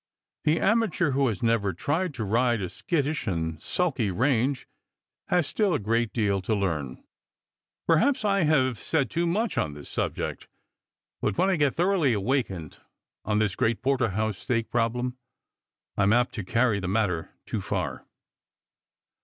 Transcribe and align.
The 0.45 0.59
amateur 0.59 1.11
who 1.11 1.27
has 1.27 1.43
never 1.43 1.73
tried 1.73 2.15
to 2.15 2.23
ride 2.23 2.59
a 2.59 2.69
skittish 2.69 3.27
and 3.27 3.61
sulky 3.61 4.09
range 4.09 4.67
has 5.27 5.45
still 5.45 5.75
a 5.75 5.79
great 5.79 6.11
deal 6.11 6.41
to 6.41 6.55
learn. 6.55 7.03
Perhaps 7.85 8.25
I 8.25 8.41
have 8.41 8.79
said 8.79 9.11
too 9.11 9.27
much 9.27 9.59
on 9.59 9.75
this 9.75 9.89
subject, 9.89 10.47
but 11.21 11.37
when 11.37 11.51
I 11.51 11.55
get 11.55 11.75
thoroughly 11.75 12.13
awakened 12.13 12.79
on 13.25 13.37
this 13.37 13.55
great 13.55 13.83
porterhouse 13.83 14.39
steak 14.39 14.71
problem 14.71 15.19
I 15.95 16.01
am 16.01 16.13
apt 16.13 16.33
to 16.33 16.43
carry 16.43 16.79
the 16.79 16.87
matter 16.87 17.35
too 17.45 17.61
far. 17.61 18.07